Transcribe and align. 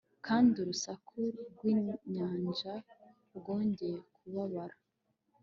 kandi 0.25 0.53
urusaku 0.63 1.17
rw'inyanja 1.51 2.73
rwongeye 3.37 3.97
kubabara 4.17 4.75